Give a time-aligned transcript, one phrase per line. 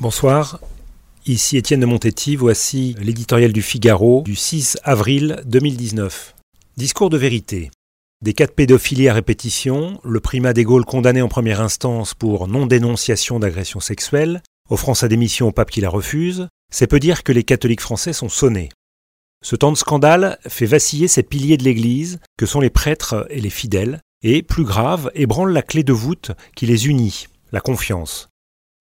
[0.00, 0.60] Bonsoir,
[1.26, 6.36] ici Étienne de Montetti, voici l'éditorial du Figaro du 6 avril 2019.
[6.76, 7.72] Discours de vérité.
[8.22, 12.46] Des cas de pédophilie à répétition, le primat des Gaules condamné en première instance pour
[12.46, 17.32] non-dénonciation d'agression sexuelle, offrant sa démission au pape qui la refuse, c'est peu dire que
[17.32, 18.68] les catholiques français sont sonnés.
[19.42, 23.40] Ce temps de scandale fait vaciller ces piliers de l'Église que sont les prêtres et
[23.40, 28.28] les fidèles, et, plus grave, ébranle la clé de voûte qui les unit, la confiance.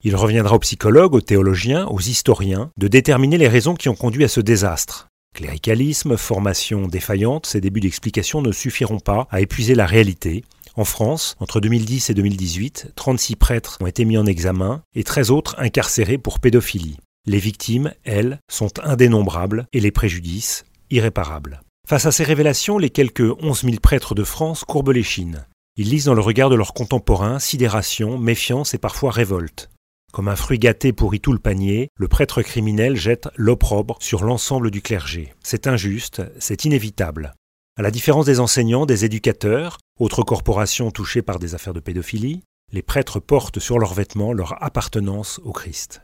[0.03, 4.23] Il reviendra aux psychologues, aux théologiens, aux historiens de déterminer les raisons qui ont conduit
[4.23, 5.07] à ce désastre.
[5.35, 10.43] Cléricalisme, formation défaillante, ces débuts d'explication ne suffiront pas à épuiser la réalité.
[10.75, 15.31] En France, entre 2010 et 2018, 36 prêtres ont été mis en examen et 13
[15.31, 16.97] autres incarcérés pour pédophilie.
[17.25, 21.61] Les victimes, elles, sont indénombrables et les préjudices irréparables.
[21.87, 25.45] Face à ces révélations, les quelques 11 000 prêtres de France courbent les chines.
[25.75, 29.69] Ils lisent dans le regard de leurs contemporains sidération, méfiance et parfois révolte.
[30.13, 34.71] Comme un fruit gâté pourrit tout le panier, le prêtre criminel jette l'opprobre sur l'ensemble
[34.71, 35.33] du clergé.
[35.43, 37.33] C'est injuste, c'est inévitable.
[37.77, 42.41] À la différence des enseignants, des éducateurs, autres corporations touchées par des affaires de pédophilie,
[42.71, 46.01] les prêtres portent sur leurs vêtements leur appartenance au Christ.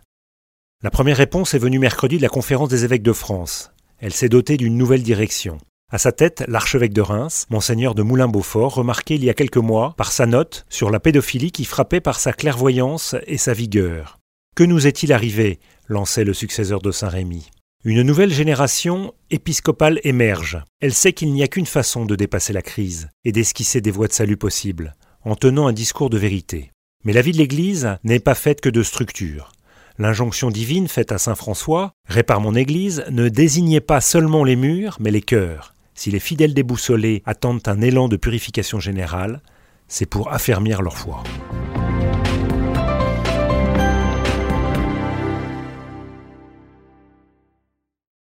[0.84, 3.72] La première réponse est venue mercredi de la conférence des évêques de France.
[4.00, 5.58] Elle s'est dotée d'une nouvelle direction.
[5.94, 9.94] À sa tête, l'archevêque de Reims, monseigneur de Moulin-Beaufort, remarqué il y a quelques mois
[9.96, 14.18] par sa note sur la pédophilie qui frappait par sa clairvoyance et sa vigueur.
[14.56, 15.60] Que nous est-il arrivé?
[15.88, 17.52] lançait le successeur de Saint-Rémy.
[17.84, 20.64] Une nouvelle génération épiscopale émerge.
[20.82, 24.08] Elle sait qu'il n'y a qu'une façon de dépasser la crise et d'esquisser des voies
[24.08, 26.72] de salut possibles, en tenant un discours de vérité.
[27.04, 29.52] Mais la vie de l'Église n'est pas faite que de structures.
[30.00, 34.98] L'injonction divine faite à Saint François, Répare mon Église, ne désignait pas seulement les murs,
[35.00, 35.70] mais les cœurs.
[35.96, 39.42] Si les fidèles déboussolés attendent un élan de purification générale,
[39.88, 41.24] c'est pour affermir leur foi.